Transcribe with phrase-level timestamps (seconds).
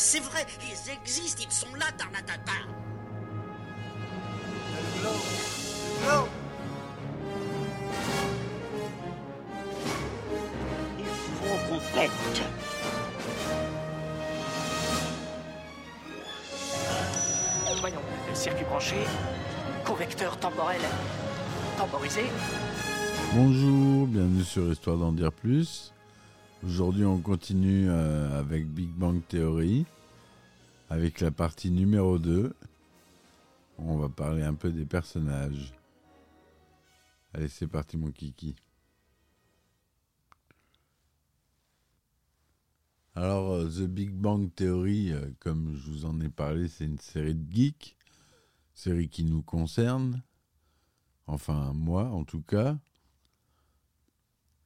[0.00, 2.52] c'est vrai, ils existent, ils sont là, Tarnatata.
[10.98, 11.04] Il
[11.36, 12.10] faut qu'on pète.
[17.78, 18.00] Voyons,
[18.32, 18.96] circuit branché,
[19.84, 20.80] correcteur temporel
[21.76, 22.22] temporisé.
[23.34, 25.92] Bonjour, bienvenue sur Histoire d'en dire plus.
[26.62, 29.86] Aujourd'hui, on continue euh, avec Big Bang Theory,
[30.90, 32.54] avec la partie numéro 2.
[33.78, 35.72] On va parler un peu des personnages.
[37.32, 38.56] Allez, c'est parti, mon kiki.
[43.14, 46.98] Alors, euh, The Big Bang Theory, euh, comme je vous en ai parlé, c'est une
[46.98, 47.96] série de geeks,
[48.74, 50.22] série qui nous concerne.
[51.26, 52.76] Enfin, moi, en tout cas.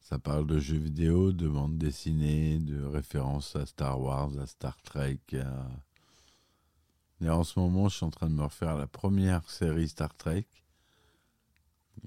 [0.04, 4.76] Ça parle de jeux vidéo, de bandes dessinées, de références à Star Wars, à Star
[4.82, 5.18] Trek.
[7.22, 10.14] Et en ce moment, je suis en train de me refaire la première série Star
[10.14, 10.46] Trek,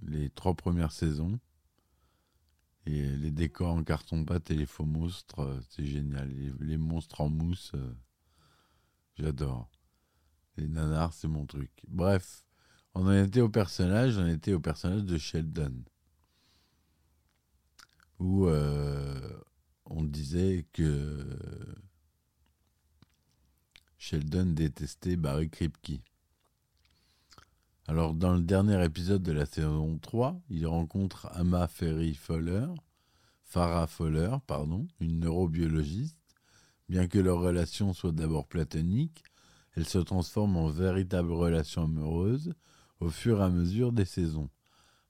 [0.03, 1.39] les trois premières saisons.
[2.85, 6.31] Et les décors en carton-pâte et les faux monstres, euh, c'est génial.
[6.59, 7.95] Les, monstres en mousse, euh,
[9.17, 9.71] j'adore.
[10.55, 11.71] Les nanars, c'est mon truc.
[11.87, 12.45] Bref,
[12.93, 15.83] on en était au personnage, on était au personnage de Sheldon
[18.19, 19.39] où euh,
[19.85, 21.25] on disait que
[23.97, 26.01] Sheldon détestait Barry Kripke.
[27.87, 32.67] Alors, dans le dernier épisode de la saison 3, il rencontre Amma Ferry Fowler,
[33.43, 36.17] Farah Fowler, pardon, une neurobiologiste.
[36.89, 39.23] Bien que leur relation soit d'abord platonique,
[39.75, 42.53] elle se transforme en véritable relation amoureuse
[42.99, 44.49] au fur et à mesure des saisons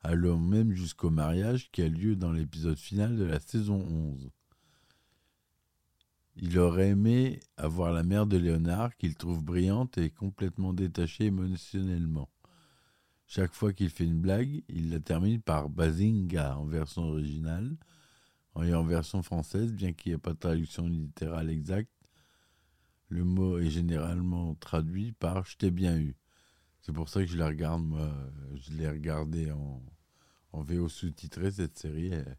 [0.08, 4.32] allant même jusqu'au mariage qui a lieu dans l'épisode final de la saison 11.
[6.38, 12.30] Il aurait aimé avoir la mère de Léonard qu'il trouve brillante et complètement détachée émotionnellement.
[13.26, 17.76] Chaque fois qu'il fait une blague, il la termine par Bazinga en version originale,
[18.64, 21.92] et en version française, bien qu'il n'y ait pas de traduction littérale exacte,
[23.10, 26.16] le mot est généralement traduit par Je t'ai bien eu.
[26.80, 28.10] C'est pour ça que je la regarde, moi.
[28.56, 29.82] Je l'ai regardée en,
[30.58, 32.08] en VO sous-titré, cette série.
[32.10, 32.38] Elle,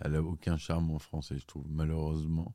[0.00, 1.66] elle a aucun charme en français, je trouve.
[1.70, 2.54] Malheureusement,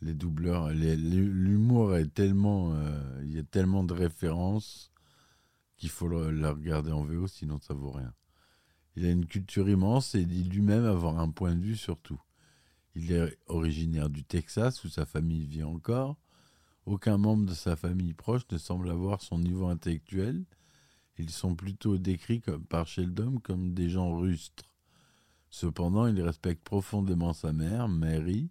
[0.00, 2.72] les doubleurs, l'humour est tellement.
[2.74, 4.92] euh, Il y a tellement de références
[5.76, 8.12] qu'il faut le- la regarder en VO, sinon ça vaut rien.
[8.96, 11.98] Il a une culture immense et il dit lui-même avoir un point de vue sur
[11.98, 12.20] tout.
[12.94, 16.16] Il est originaire du Texas, où sa famille vit encore.
[16.86, 20.44] Aucun membre de sa famille proche ne semble avoir son niveau intellectuel.
[21.18, 24.74] Ils sont plutôt décrits par Sheldon comme des gens rustres.
[25.50, 28.50] Cependant, il respecte profondément sa mère, Mary,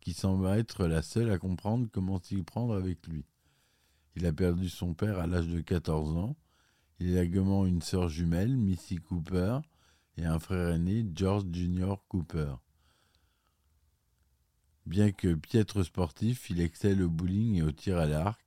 [0.00, 3.24] qui semble être la seule à comprendre comment s'y prendre avec lui.
[4.16, 6.36] Il a perdu son père à l'âge de 14 ans.
[6.98, 9.60] Il a également une sœur jumelle, Missy Cooper,
[10.16, 11.96] et un frère aîné, George Jr.
[12.08, 12.54] Cooper.
[14.86, 18.40] Bien que piètre sportif, il excelle au bowling et au tir à l'arc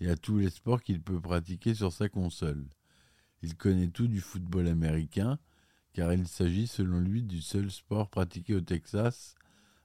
[0.00, 2.66] et à tous les sports qu'il peut pratiquer sur sa console.
[3.42, 5.38] Il connaît tout du football américain,
[5.92, 9.34] car il s'agit selon lui du seul sport pratiqué au Texas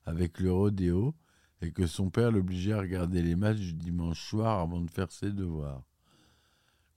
[0.06, 1.16] avec le rodéo,
[1.62, 5.12] et que son père l'obligeait à regarder les matchs du dimanche soir avant de faire
[5.12, 5.84] ses devoirs.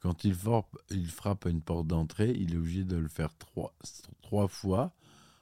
[0.00, 3.74] Quand il, frappe à une porte d'entrée, il est obligé de le faire trois,
[4.22, 4.92] trois fois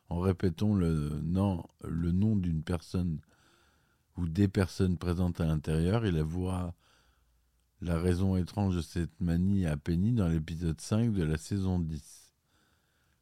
[0.09, 3.21] en répétant le nom, le nom d'une personne
[4.17, 6.07] ou des personnes présentes à l'intérieur.
[6.07, 6.75] Il avouera
[7.81, 12.33] la raison étrange de cette manie à Penny dans l'épisode 5 de la saison 10.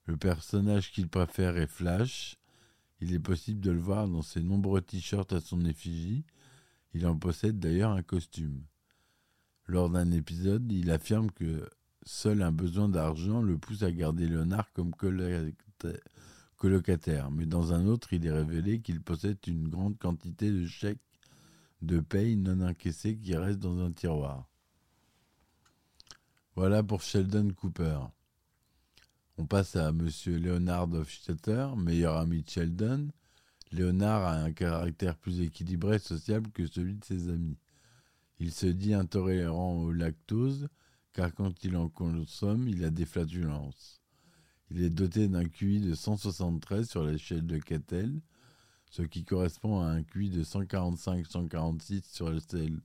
[0.06, 2.36] Le personnage qu'il préfère est Flash.
[3.00, 6.24] Il est possible de le voir dans ses nombreux t-shirts à son effigie.
[6.92, 8.62] Il en possède d'ailleurs un costume.
[9.66, 11.68] Lors d'un épisode, il affirme que
[12.04, 15.98] seul un besoin d'argent le pousse à garder Léonard comme colocata-
[16.56, 17.30] colocataire.
[17.30, 21.00] Mais dans un autre, il est révélé qu'il possède une grande quantité de chèques
[21.84, 24.48] de paye non encaissés qui restent dans un tiroir.
[26.56, 27.98] Voilà pour Sheldon Cooper.
[29.38, 33.08] On passe à Monsieur Leonard Hofstadter, meilleur ami de Sheldon.
[33.72, 37.58] Leonard a un caractère plus équilibré et sociable que celui de ses amis.
[38.38, 40.68] Il se dit intolérant au lactose,
[41.12, 44.00] car quand il en consomme, il a des flatulences.
[44.70, 48.20] Il est doté d'un QI de 173 sur l'échelle de Cattell,
[48.94, 52.78] ce qui correspond à un QI de 145-146 sur l'échelle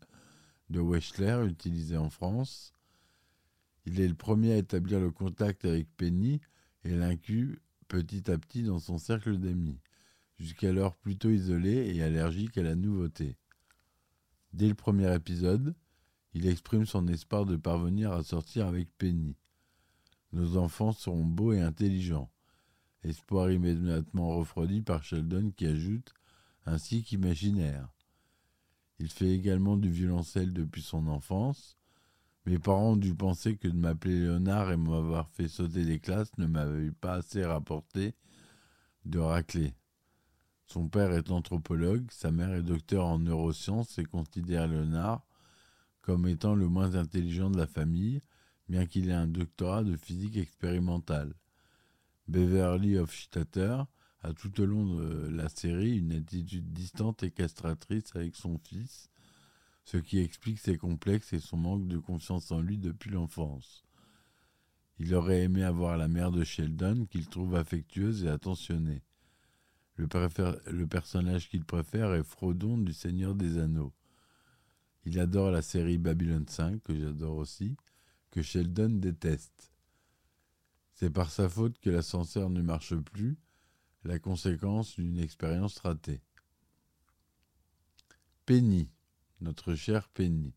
[0.71, 2.73] de Wechsler utilisé en France.
[3.85, 6.41] Il est le premier à établir le contact avec Penny
[6.83, 9.77] et l'inclut petit à petit dans son cercle d'amis,
[10.39, 13.37] jusqu'alors plutôt isolé et allergique à la nouveauté.
[14.51, 15.75] Dès le premier épisode,
[16.33, 19.35] il exprime son espoir de parvenir à sortir avec Penny.
[20.33, 22.31] Nos enfants seront beaux et intelligents.
[23.03, 26.13] Espoir immédiatement refroidi par Sheldon qui ajoute
[26.65, 27.89] ainsi qu'imaginaire.
[28.99, 31.77] Il fait également du violoncelle depuis son enfance.
[32.45, 36.37] Mes parents ont dû penser que de m'appeler Léonard et m'avoir fait sauter des classes
[36.37, 38.15] ne m'avait pas assez rapporté
[39.05, 39.73] de racler.
[40.65, 45.25] Son père est anthropologue, sa mère est docteur en neurosciences et considère Léonard
[46.01, 48.21] comme étant le moins intelligent de la famille,
[48.67, 51.33] bien qu'il ait un doctorat de physique expérimentale.
[52.29, 53.81] Beverly Hofstadter
[54.21, 59.09] a tout au long de la série une attitude distante et castratrice avec son fils,
[59.83, 63.83] ce qui explique ses complexes et son manque de confiance en lui depuis l'enfance.
[64.99, 69.01] Il aurait aimé avoir la mère de Sheldon qu'il trouve affectueuse et attentionnée.
[69.95, 73.93] Le, personnage qu'il préfère est Frodon du Seigneur des Anneaux.
[75.03, 77.75] Il adore la série Babylon 5, que j'adore aussi,
[78.29, 79.73] que Sheldon déteste.
[80.99, 83.37] C'est par sa faute que l'ascenseur ne marche plus,
[84.03, 86.19] la conséquence d'une expérience ratée.
[88.45, 88.89] Penny,
[89.39, 90.53] notre chère Penny,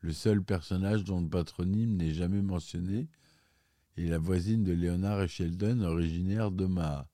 [0.00, 3.10] le seul personnage dont le patronyme n'est jamais mentionné,
[3.98, 7.10] est la voisine de Leonard et Sheldon, originaire d'Omaha.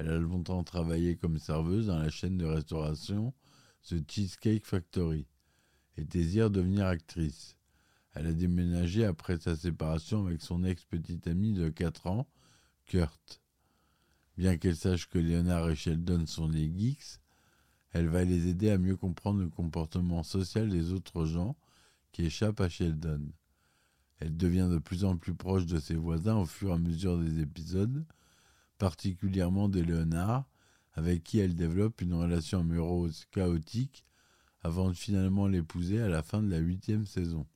[0.00, 3.32] Elle a longtemps travaillé comme serveuse dans la chaîne de restauration
[3.88, 5.28] The Cheesecake Factory
[5.96, 7.57] et désire devenir actrice.
[8.14, 12.28] Elle a déménagé après sa séparation avec son ex-petite amie de 4 ans,
[12.86, 13.40] Kurt.
[14.36, 17.20] Bien qu'elle sache que Leonard et Sheldon sont des geeks,
[17.92, 21.56] elle va les aider à mieux comprendre le comportement social des autres gens
[22.12, 23.32] qui échappent à Sheldon.
[24.20, 27.18] Elle devient de plus en plus proche de ses voisins au fur et à mesure
[27.18, 28.04] des épisodes,
[28.78, 30.44] particulièrement de Leonard,
[30.94, 34.04] avec qui elle développe une relation amoureuse chaotique
[34.62, 37.46] avant de finalement l'épouser à la fin de la huitième saison.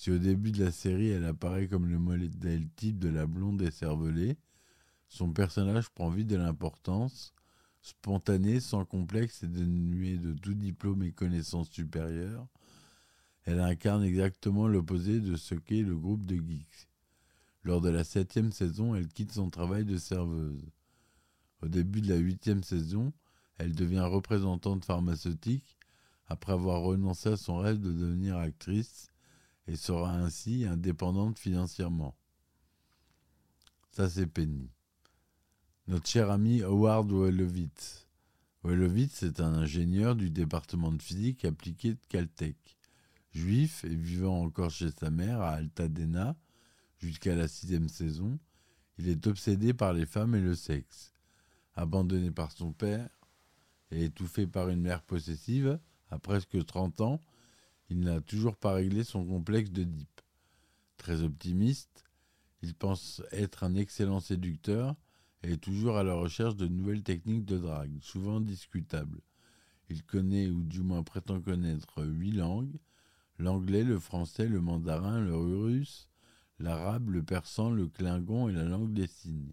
[0.00, 3.60] Si au début de la série elle apparaît comme le modèle type de la blonde
[3.60, 4.38] écervelée,
[5.08, 7.34] son personnage prend vite de l'importance,
[7.82, 12.46] spontanée, sans complexe et dénuée de tout diplôme et connaissances supérieures.
[13.44, 16.88] Elle incarne exactement l'opposé de ce qu'est le groupe de geeks.
[17.62, 20.64] Lors de la septième saison, elle quitte son travail de serveuse.
[21.60, 23.12] Au début de la huitième saison,
[23.58, 25.76] elle devient représentante pharmaceutique
[26.26, 29.10] après avoir renoncé à son rêve de devenir actrice
[29.66, 32.16] et sera ainsi indépendante financièrement.
[33.92, 34.70] Ça, c'est Penny.
[35.88, 38.06] Notre cher ami Howard Wolowitz.
[38.62, 42.56] Wolowitz est un ingénieur du département de physique appliquée de Caltech.
[43.32, 46.36] Juif et vivant encore chez sa mère à Altadena
[46.98, 48.38] jusqu'à la sixième saison,
[48.98, 51.12] il est obsédé par les femmes et le sexe.
[51.74, 53.08] Abandonné par son père
[53.90, 55.78] et étouffé par une mère possessive,
[56.10, 57.20] à presque 30 ans,
[57.90, 60.20] il n'a toujours pas réglé son complexe de Deep.
[60.96, 62.04] Très optimiste,
[62.62, 64.94] il pense être un excellent séducteur
[65.42, 69.20] et est toujours à la recherche de nouvelles techniques de drague, souvent discutables.
[69.88, 72.78] Il connaît, ou du moins prétend connaître, huit langues
[73.40, 76.08] l'anglais, le français, le mandarin, le russe,
[76.58, 79.52] l'arabe, le persan, le klingon et la langue des signes.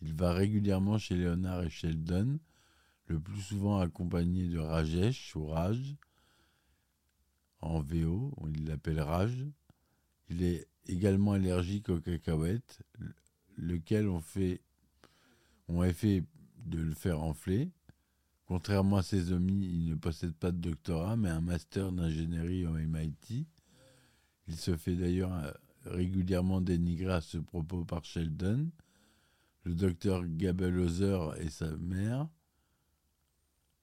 [0.00, 2.38] Il va régulièrement chez Léonard et Sheldon,
[3.06, 5.96] le plus souvent accompagné de Rajesh ou Raj,
[7.64, 9.32] en VO, il l'appelle Raj.
[10.28, 12.82] Il est également allergique aux cacahuètes,
[13.56, 14.60] lequel ont fait,
[15.68, 16.24] ont effet
[16.58, 17.70] de le faire enfler.
[18.46, 22.74] Contrairement à ses amis, il ne possède pas de doctorat, mais un master d'ingénierie au
[22.74, 23.46] MIT.
[24.46, 25.50] Il se fait d'ailleurs euh,
[25.86, 28.70] régulièrement dénigrer à ce propos par Sheldon,
[29.64, 32.28] le docteur Gabelhauser et sa mère.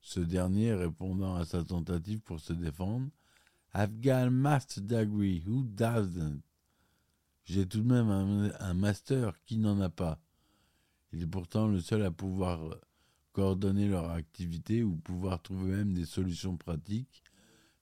[0.00, 3.08] Ce dernier, répondant à sa tentative pour se défendre,
[3.74, 6.42] I've master degree, who doesn't?
[7.44, 10.20] J'ai tout de même un, master, qui n'en a pas?
[11.10, 12.60] Il est pourtant le seul à pouvoir
[13.32, 17.22] coordonner leur activité ou pouvoir trouver même des solutions pratiques,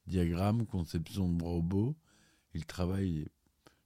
[0.07, 1.97] diagrammes, conception de robots.
[2.55, 3.27] Il travaille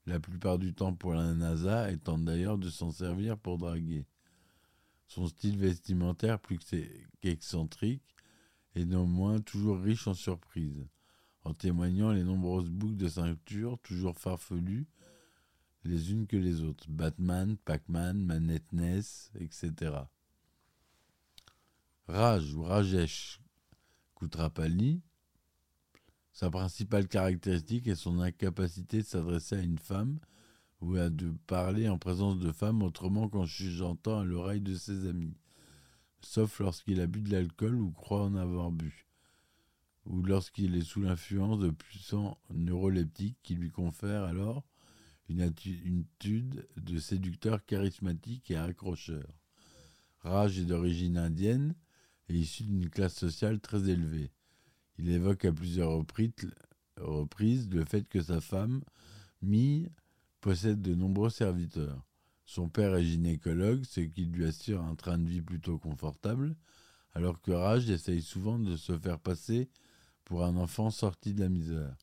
[0.04, 4.06] la plupart du temps pour la NASA et tente d'ailleurs de s'en servir pour draguer.
[5.08, 6.58] Son style vestimentaire, plus
[7.22, 8.14] qu'excentrique,
[8.74, 10.86] est néanmoins toujours riche en surprises
[11.44, 14.86] en témoignant les nombreuses boucles de ceinture toujours farfelues
[15.84, 16.86] les unes que les autres.
[16.88, 19.02] Batman, Pac-Man, Manette NES,
[19.38, 19.92] etc.
[22.08, 23.40] Raj ou Rajesh
[24.16, 25.02] Kutrapali,
[26.32, 30.18] Sa principale caractéristique est son incapacité de s'adresser à une femme
[30.80, 35.06] ou à de parler en présence de femmes autrement qu'en chuchotant à l'oreille de ses
[35.06, 35.36] amis,
[36.20, 39.06] sauf lorsqu'il a bu de l'alcool ou croit en avoir bu,
[40.06, 44.64] ou lorsqu'il est sous l'influence de puissants neuroleptiques qui lui confèrent alors
[45.28, 49.26] une attitude de séducteur charismatique et accrocheur.
[50.20, 51.74] Raj est d'origine indienne
[52.28, 54.30] et issu d'une classe sociale très élevée.
[54.98, 58.82] Il évoque à plusieurs reprises le fait que sa femme,
[59.42, 59.88] Mie,
[60.40, 62.04] possède de nombreux serviteurs.
[62.46, 66.56] Son père est gynécologue, ce qui lui assure un train de vie plutôt confortable,
[67.14, 69.70] alors que Raj essaye souvent de se faire passer
[70.24, 71.96] pour un enfant sorti de la misère.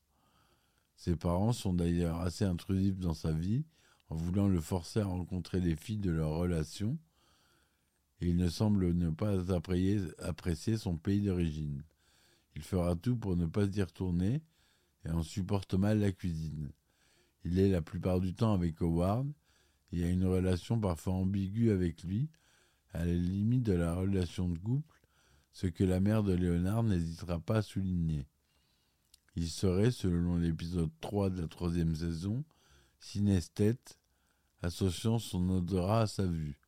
[0.96, 3.64] Ses parents sont d'ailleurs assez intrusifs dans sa vie,
[4.08, 6.98] en voulant le forcer à rencontrer les filles de leur relation,
[8.20, 11.82] et il ne semble ne pas apprécier son pays d'origine.
[12.54, 14.42] Il fera tout pour ne pas y retourner
[15.04, 16.70] et en supporte mal la cuisine.
[17.44, 19.26] Il est la plupart du temps avec Howard
[19.92, 22.28] et a une relation parfois ambiguë avec lui,
[22.92, 25.01] à la limite de la relation de couple,
[25.52, 28.26] ce que la mère de Léonard n'hésitera pas à souligner.
[29.36, 32.44] Il serait, selon l'épisode 3 de la troisième saison,
[32.98, 33.98] synesthète,
[34.62, 36.58] associant son odorat à sa vue.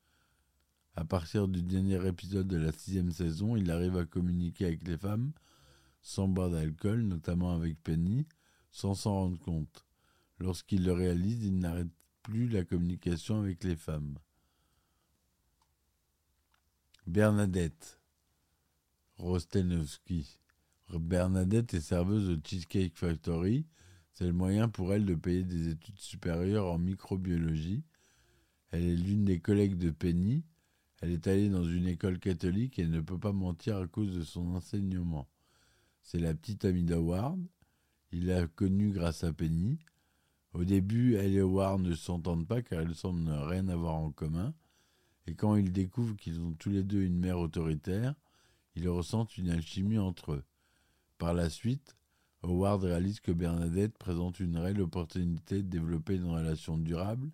[0.96, 4.96] À partir du dernier épisode de la sixième saison, il arrive à communiquer avec les
[4.96, 5.32] femmes
[6.04, 8.26] sans boire d'alcool, notamment avec Penny,
[8.70, 9.86] sans s'en rendre compte.
[10.38, 11.88] Lorsqu'il le réalise, il n'arrête
[12.22, 14.18] plus la communication avec les femmes.
[17.06, 18.00] Bernadette
[19.18, 20.38] Rostenowski.
[20.92, 23.66] Bernadette est serveuse de Cheesecake Factory.
[24.12, 27.82] C'est le moyen pour elle de payer des études supérieures en microbiologie.
[28.70, 30.44] Elle est l'une des collègues de Penny.
[31.00, 34.22] Elle est allée dans une école catholique et ne peut pas mentir à cause de
[34.22, 35.28] son enseignement.
[36.02, 37.38] C'est la petite amie d'Howard.
[38.12, 39.78] Il l'a connue grâce à Penny.
[40.52, 44.12] Au début, elle et Howard ne s'entendent pas car ils semblent ne rien avoir en
[44.12, 44.54] commun.
[45.26, 48.14] Et quand ils découvrent qu'ils ont tous les deux une mère autoritaire,
[48.74, 50.44] ils ressentent une alchimie entre eux.
[51.18, 51.96] Par la suite,
[52.42, 57.30] Howard réalise que Bernadette présente une réelle opportunité de développer une relation durable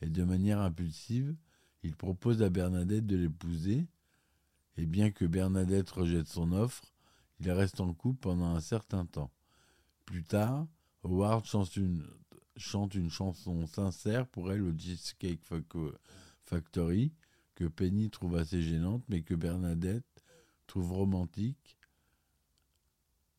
[0.00, 1.34] et de manière impulsive,
[1.82, 3.86] il propose à Bernadette de l'épouser.
[4.76, 6.92] Et bien que Bernadette rejette son offre,
[7.40, 9.32] il reste en couple pendant un certain temps.
[10.04, 10.66] Plus tard,
[11.04, 15.42] Howard chante une, chanson sincère pour elle au Cheesecake
[16.44, 17.12] Factory,
[17.54, 20.24] que Penny trouve assez gênante, mais que Bernadette
[20.68, 21.76] trouve romantique.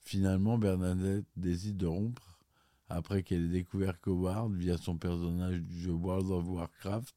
[0.01, 2.39] Finalement, Bernadette décide de rompre
[2.89, 7.15] après qu'elle ait découvert qu'Howard, via son personnage du jeu World of Warcraft,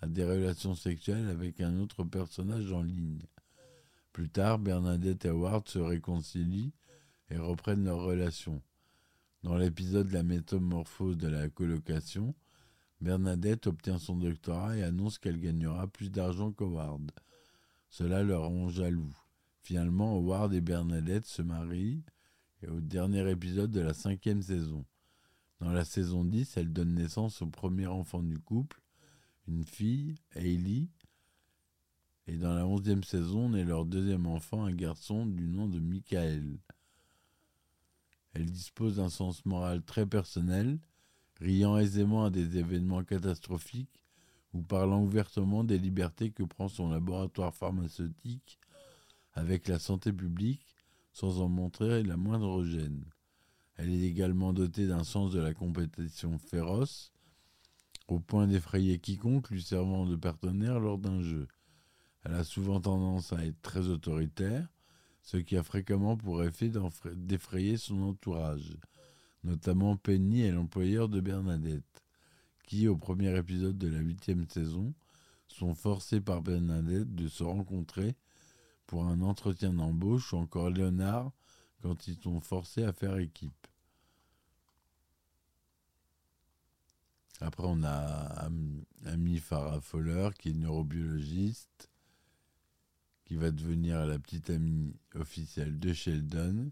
[0.00, 3.20] a des relations sexuelles avec un autre personnage en ligne.
[4.12, 6.72] Plus tard, Bernadette et Howard se réconcilient
[7.30, 8.62] et reprennent leur relation.
[9.42, 12.34] Dans l'épisode La métamorphose de la colocation,
[13.00, 17.10] Bernadette obtient son doctorat et annonce qu'elle gagnera plus d'argent qu'Howard.
[17.88, 19.12] Cela leur rend jaloux.
[19.62, 22.02] Finalement, Howard et Bernadette se marient
[22.62, 24.84] et au dernier épisode de la cinquième saison.
[25.60, 28.82] Dans la saison 10, elle donne naissance au premier enfant du couple,
[29.46, 30.88] une fille, Hailey,
[32.26, 36.58] et dans la onzième saison naît leur deuxième enfant, un garçon du nom de Michael.
[38.34, 40.80] Elle dispose d'un sens moral très personnel,
[41.40, 44.02] riant aisément à des événements catastrophiques
[44.54, 48.58] ou parlant ouvertement des libertés que prend son laboratoire pharmaceutique
[49.34, 50.66] avec la santé publique
[51.12, 53.04] sans en montrer la moindre gêne.
[53.76, 57.12] Elle est également dotée d'un sens de la compétition féroce,
[58.08, 61.48] au point d'effrayer quiconque lui servant de partenaire lors d'un jeu.
[62.24, 64.68] Elle a souvent tendance à être très autoritaire,
[65.22, 66.70] ce qui a fréquemment pour effet
[67.14, 68.76] d'effrayer son entourage,
[69.44, 72.02] notamment Penny et l'employeur de Bernadette,
[72.66, 74.94] qui, au premier épisode de la huitième saison,
[75.48, 78.16] sont forcés par Bernadette de se rencontrer
[78.92, 81.32] pour un entretien d'embauche ou encore Léonard
[81.80, 83.66] quand ils sont forcés à faire équipe.
[87.40, 88.50] Après, on a
[89.06, 91.90] Amy Farah Fowler, qui est neurobiologiste,
[93.24, 96.70] qui va devenir la petite amie officielle de Sheldon,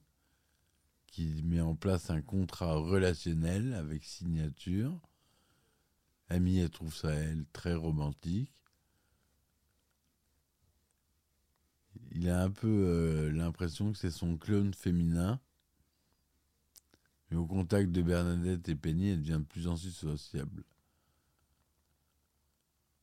[1.07, 5.01] qui met en place un contrat relationnel avec signature.
[6.29, 8.60] Amy, elle trouve ça, elle, très romantique.
[12.13, 15.41] Il a un peu euh, l'impression que c'est son clone féminin.
[17.31, 20.65] Mais au contact de Bernadette et Penny, elle devient de plus en plus sociable.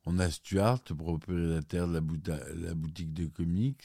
[0.06, 3.84] On a Stuart, propriétaire de la, boutique de comics.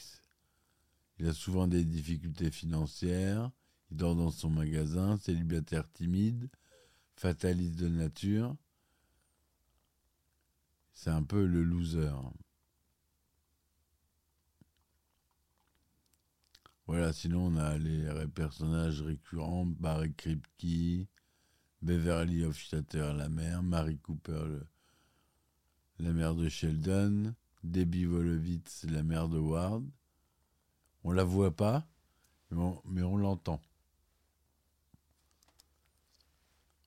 [1.19, 3.51] Il a souvent des difficultés financières.
[3.91, 6.49] Il dort dans son magasin, célibataire timide,
[7.15, 8.55] fataliste de nature.
[10.93, 12.15] C'est un peu le loser.
[16.87, 21.07] Voilà, sinon on a les personnages récurrents, Barry Kripke,
[21.81, 24.59] Beverly Hofstadter, la mère, Mary Cooper,
[25.99, 29.83] la mère de Sheldon, Debbie Wolowitz, la mère de Ward.
[31.03, 31.85] On la voit pas,
[32.51, 33.61] mais on, l'entend.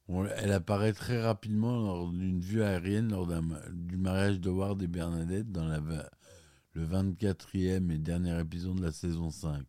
[0.08, 5.50] Elle apparaît très rapidement lors d'une vue aérienne lors du mariage de Ward et Bernadette
[5.50, 9.66] dans le 24e et dernier épisode de la saison 5.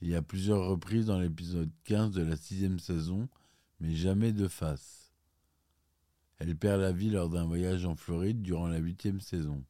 [0.00, 3.28] Il y a plusieurs reprises dans l'épisode 15 de la sixième saison,
[3.80, 5.12] mais jamais de face.
[6.38, 9.64] Elle perd la vie lors d'un voyage en Floride durant la huitième saison.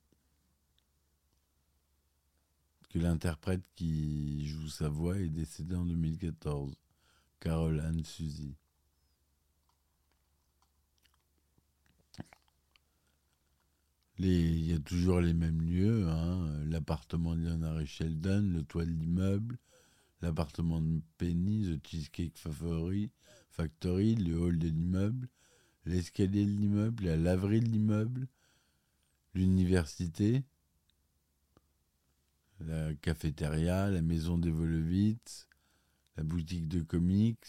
[2.90, 6.76] Que l'interprète qui joue sa voix est décédée en 2014,
[7.38, 8.56] Carol Anne Suzy.
[14.18, 18.90] Il y a toujours les mêmes lieux, hein, l'appartement de et Sheldon, le toit de
[18.90, 19.58] l'immeuble,
[20.26, 23.10] l'appartement de Penny, The Cheesecake Factory,
[23.50, 25.28] Factory, le hall de l'immeuble,
[25.84, 28.26] l'escalier de l'immeuble, la laverie de l'immeuble,
[29.34, 30.42] l'université,
[32.58, 35.46] la cafétéria, la maison des Volovitz,
[36.16, 37.46] la boutique de comics,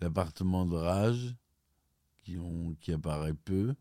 [0.00, 1.36] l'appartement de Rage,
[2.16, 2.38] qui,
[2.80, 3.74] qui apparaît peu,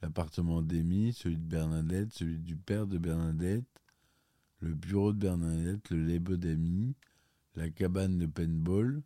[0.00, 3.81] l'appartement d'Amy, celui de Bernadette, celui du père de Bernadette,
[4.62, 6.94] le bureau de Bernadette, le labo d'Amy,
[7.56, 9.02] la cabane de paintball.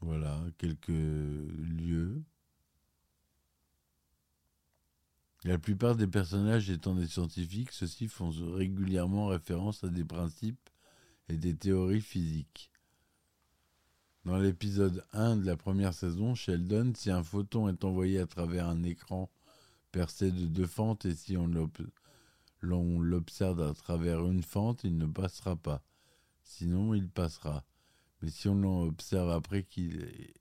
[0.00, 2.22] Voilà, quelques lieux.
[5.44, 10.70] La plupart des personnages étant des scientifiques, ceux-ci font régulièrement référence à des principes
[11.28, 12.70] et des théories physiques.
[14.24, 18.68] Dans l'épisode 1 de la première saison, Sheldon, si un photon est envoyé à travers
[18.68, 19.30] un écran
[19.94, 21.46] percé de deux fentes et si on
[22.98, 25.84] l'observe à travers une fente, il ne passera pas.
[26.42, 27.64] Sinon, il passera.
[28.20, 30.32] Mais si on l'observe après qu'il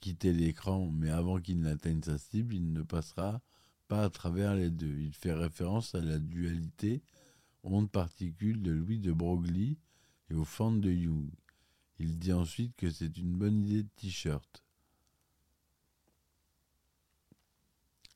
[0.00, 3.40] quitté l'écran, mais avant qu'il n'atteigne sa cible, il ne passera
[3.86, 4.98] pas à travers les deux.
[4.98, 7.04] Il fait référence à la dualité
[7.62, 9.78] onde-particule de Louis de Broglie
[10.30, 11.30] et aux fentes de Young.
[12.00, 14.64] Il dit ensuite que c'est une bonne idée de t-shirt.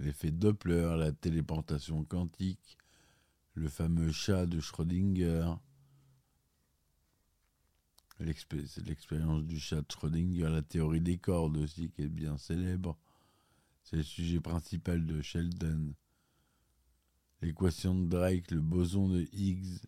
[0.04, 2.76] L'effet Doppler, la téléportation quantique,
[3.54, 5.54] le fameux chat de Schrödinger,
[8.20, 12.98] l'expérience du chat de Schrödinger, la théorie des cordes aussi qui est bien célèbre.
[13.82, 15.94] C'est le sujet principal de Sheldon.
[17.40, 19.80] L'équation de Drake, le boson de Higgs.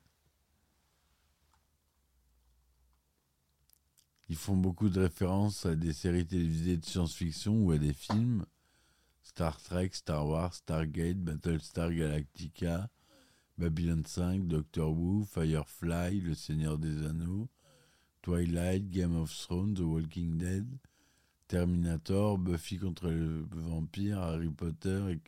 [4.30, 8.46] Ils font beaucoup de références à des séries télévisées de science-fiction ou à des films.
[9.26, 12.88] Star Trek, Star Wars, Stargate, Battlestar Galactica,
[13.58, 17.48] Babylon 5, Doctor Who, Firefly, Le Seigneur des Anneaux,
[18.22, 20.66] Twilight, Game of Thrones, The Walking Dead,
[21.48, 25.18] Terminator, Buffy contre le vampire, Harry Potter,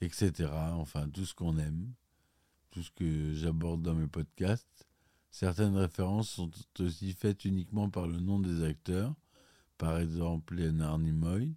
[0.00, 0.50] et- etc.
[0.74, 1.92] Enfin, tout ce qu'on aime,
[2.72, 4.86] tout ce que j'aborde dans mes podcasts.
[5.30, 9.14] Certaines références sont aussi faites uniquement par le nom des acteurs,
[9.76, 11.54] par exemple Leonard Nimoy,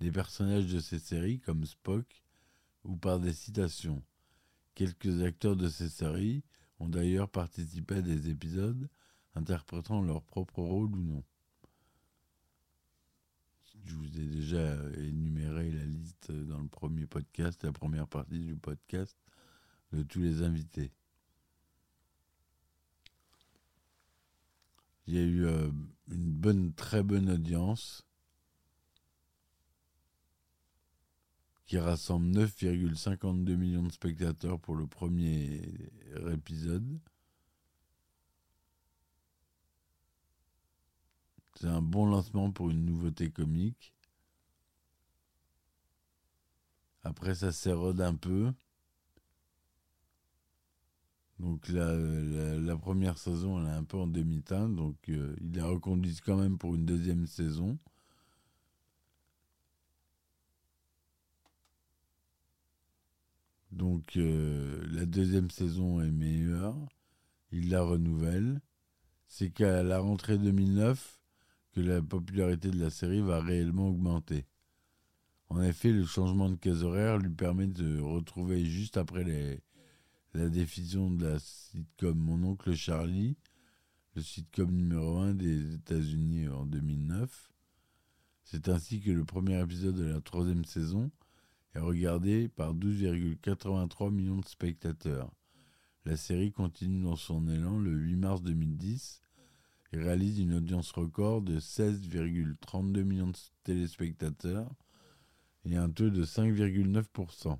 [0.00, 2.22] des personnages de ces séries comme Spock,
[2.84, 4.02] ou par des citations.
[4.74, 6.42] Quelques acteurs de ces séries
[6.78, 8.88] ont d'ailleurs participé à des épisodes
[9.34, 11.22] interprétant leur propre rôle ou non.
[13.84, 18.56] Je vous ai déjà énuméré la liste dans le premier podcast, la première partie du
[18.56, 19.16] podcast,
[19.92, 20.92] de tous les invités.
[25.06, 25.70] Il y a eu euh,
[26.08, 28.06] une bonne, très bonne audience
[31.70, 35.62] qui rassemble 9,52 millions de spectateurs pour le premier
[36.32, 36.98] épisode.
[41.54, 43.94] C'est un bon lancement pour une nouveauté comique.
[47.04, 48.52] Après, ça s'érode un peu.
[51.38, 54.74] Donc la, première saison, elle est un peu en demi-teinte.
[54.74, 57.78] Donc euh, il la reconduit quand même pour une deuxième saison.
[63.72, 66.76] Donc euh, la deuxième saison est meilleure.
[67.52, 68.60] Il la renouvelle.
[69.28, 71.20] C'est qu'à la rentrée 2009
[71.72, 74.46] que la popularité de la série va réellement augmenter.
[75.50, 79.60] En effet, le changement de case horaire lui permet de retrouver juste après les,
[80.34, 83.36] la diffusion de la sitcom Mon oncle Charlie,
[84.14, 87.50] le sitcom numéro 1 des États-Unis en 2009.
[88.44, 91.10] C'est ainsi que le premier épisode de la troisième saison
[91.74, 95.30] est regardé par 12,83 millions de spectateurs.
[96.04, 99.22] La série continue dans son élan le 8 mars 2010
[99.92, 104.70] et réalise une audience record de 16,32 millions de téléspectateurs
[105.64, 107.58] et un taux de 5,9%.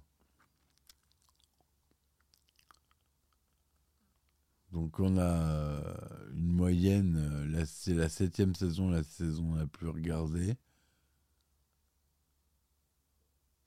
[4.73, 5.95] Donc on a euh,
[6.33, 10.55] une moyenne, euh, c'est la septième saison, la saison la plus regardée.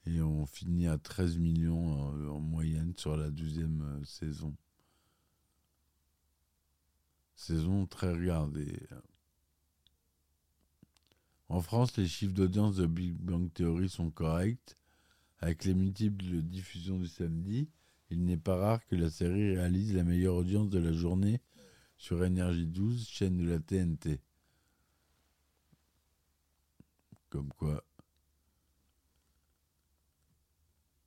[0.06, 1.94] Et on finit à 13 millions
[2.30, 4.56] en, moyenne sur la douzième euh, saison.
[7.36, 8.80] Saison très regardée.
[11.50, 14.78] En France, les chiffres d'audience de Big Bang Theory sont corrects.
[15.40, 17.70] Avec les multiples diffusions du samedi,
[18.10, 21.42] il n'est pas rare que la série réalise la meilleure audience de la journée
[21.98, 24.20] sur Énergie 12, chaîne de la TNT.
[27.30, 27.84] Comme quoi.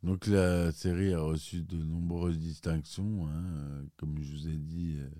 [0.06, 4.98] Donc la série a reçu de nombreuses distinctions, hein, comme je vous ai dit.
[5.00, 5.10] Euh,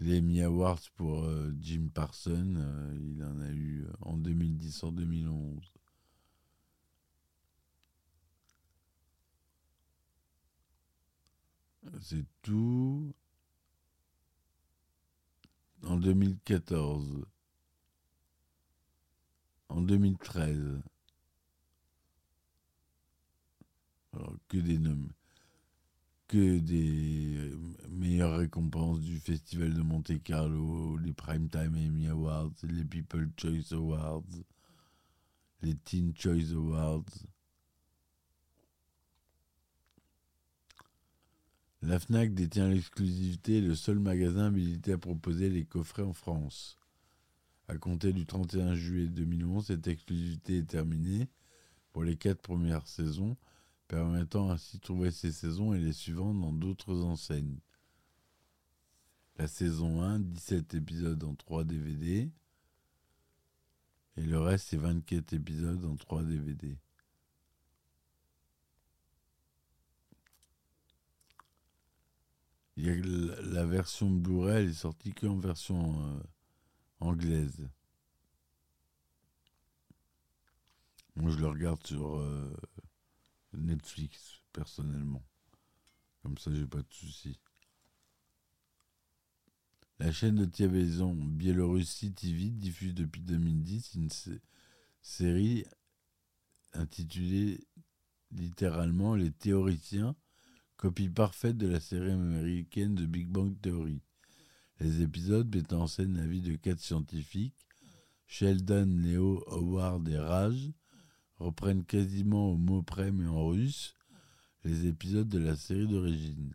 [0.00, 4.84] les Emmy Awards pour euh, Jim Parsons, euh, il en a eu euh, en 2010,
[4.84, 5.70] en 2011.
[12.00, 13.14] C'est tout.
[15.82, 17.26] En 2014.
[19.68, 20.80] En 2013.
[24.05, 24.05] Alors,
[24.48, 24.78] que des
[26.28, 27.52] que des
[27.88, 34.24] meilleures récompenses du Festival de Monte Carlo, les Primetime Emmy Awards, les People Choice Awards,
[35.62, 37.04] les Teen Choice Awards.
[41.82, 46.76] La FNAC détient l'exclusivité et le seul magasin habilité à proposer les coffrets en France.
[47.68, 51.28] À compter du 31 juillet 2011, cette exclusivité est terminée
[51.92, 53.36] pour les quatre premières saisons
[53.88, 57.58] permettant ainsi de trouver ces saisons et les suivantes dans d'autres enseignes.
[59.38, 62.30] La saison 1, 17 épisodes en 3 DVD.
[64.16, 66.78] Et le reste, c'est 24 épisodes en 3 DVD.
[72.78, 76.20] La, version Blu-ray, elle est sortie qu'en version euh,
[77.00, 77.68] anglaise.
[81.16, 82.54] Moi, je le regarde sur euh,
[83.60, 85.24] Netflix, personnellement.
[86.22, 87.38] Comme ça, j'ai pas de soucis.
[89.98, 94.10] La chaîne de télévision Biélorussie TV diffuse depuis 2010 une
[95.00, 95.64] série
[96.74, 97.60] intitulée
[98.32, 100.14] littéralement Les théoriciens,
[100.76, 104.02] copie parfaite de la série américaine de Big Bang Theory.
[104.80, 107.66] Les épisodes mettant en scène la vie de quatre scientifiques,
[108.26, 110.72] Sheldon, Leo, Howard et Raj,
[111.38, 113.94] reprennent quasiment au mot près mais en russe
[114.64, 116.54] les épisodes de la série d'origine.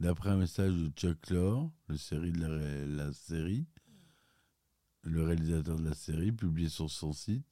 [0.00, 1.94] D'après un message de Chuck Lorre, le,
[5.22, 7.46] réalisateur de la série, publié sur son site,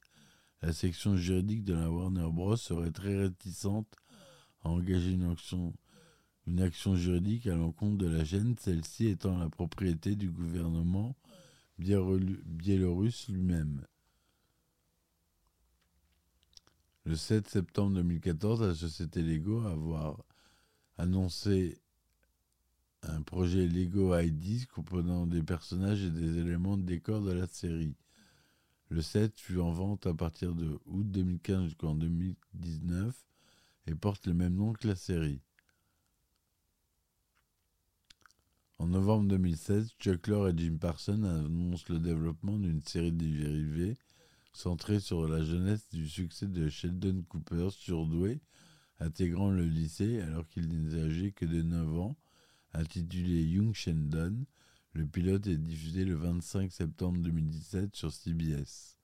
[0.60, 2.56] la section juridique de la Warner Bros.
[2.56, 3.88] serait très réticente
[4.62, 5.72] à engager une action,
[6.46, 11.16] une action juridique à l'encontre de la chaîne, celle-ci étant la propriété du gouvernement
[11.78, 13.86] biélorusse lui-même.
[17.04, 20.16] Le 7 septembre 2014, la société Lego a
[20.98, 21.80] annoncé
[23.02, 27.96] un projet Lego ID comprenant des personnages et des éléments de décor de la série.
[28.88, 33.12] Le 7 fut en vente à partir de août 2015 jusqu'en 2019
[33.88, 35.40] et porte le même nom que la série.
[38.78, 43.96] En novembre 2016, Chuck Lorre et Jim Parsons annoncent le développement d'une série de dérivés
[44.52, 48.40] centré sur la jeunesse du succès de Sheldon Cooper, surdoué,
[49.00, 52.16] intégrant le lycée alors qu'il n'est âgé que de 9 ans,
[52.72, 54.44] intitulé Young Sheldon.
[54.92, 58.96] Le pilote est diffusé le 25 septembre 2017 sur CBS.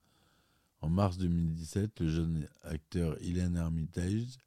[0.80, 4.38] En mars 2017, le jeune acteur Ilan Armitage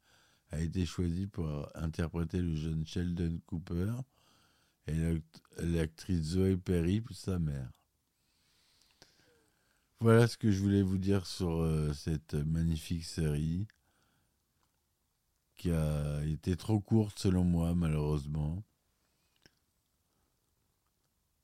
[0.50, 3.92] a été choisi pour interpréter le jeune Sheldon Cooper
[4.86, 4.94] et
[5.58, 7.70] l'actrice Zoe Perry, sa mère.
[10.02, 13.68] Voilà ce que je voulais vous dire sur euh, cette magnifique série
[15.54, 18.64] qui a été trop courte selon moi malheureusement.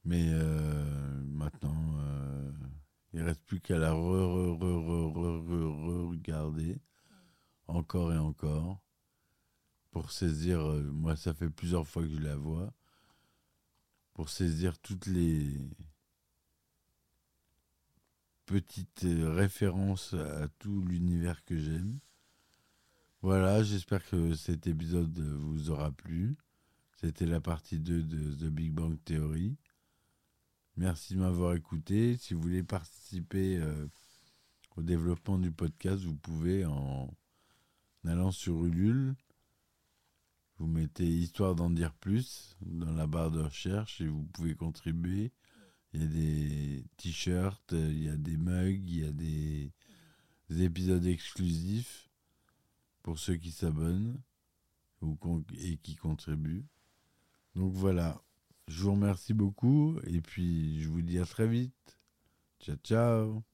[0.05, 2.51] Mais euh, maintenant, euh,
[3.13, 6.81] il ne reste plus qu'à la re-regarder
[7.69, 8.81] encore et encore.
[9.93, 12.73] pour saisir, euh, moi ça fait plusieurs fois que je la vois,
[14.15, 15.57] pour saisir toutes les
[18.49, 21.99] petites euh, références à tout l'univers que j'aime.
[23.21, 26.35] Voilà, j'espère que cet épisode vous aura plu.
[26.97, 29.57] C'était la partie 2 de The Big Bang Theory.
[30.77, 32.17] Merci de m'avoir écouté.
[32.17, 33.87] Si vous voulez participer euh,
[34.77, 37.13] au développement du podcast, vous pouvez en
[38.05, 39.15] allant sur Ulule.
[40.57, 45.33] Vous mettez Histoire d'en dire plus dans la barre de recherche et vous pouvez contribuer.
[45.93, 49.73] Il y a des t-shirts, il y a des mugs, il y a des,
[50.51, 52.09] des épisodes exclusifs
[53.03, 54.21] pour ceux qui s'abonnent
[55.59, 56.67] et qui contribuent.
[57.55, 58.23] Donc voilà,
[58.67, 61.99] je vous remercie beaucoup et puis je vous dis à très vite.
[62.61, 63.48] Ciao ciao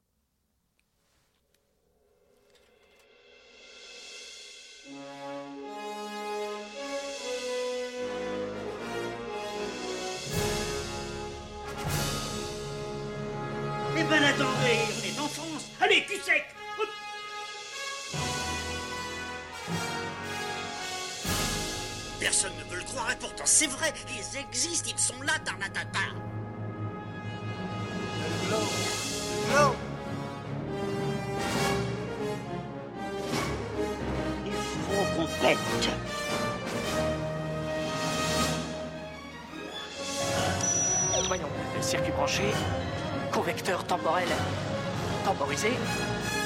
[14.17, 15.71] on est en France.
[15.81, 16.45] Allez, cul sec
[22.21, 25.99] Personne ne veut le croire et pourtant c'est vrai, ils existent, ils sont là, Tarnatata.
[29.47, 29.84] Il
[45.57, 46.44] Voyons, circuit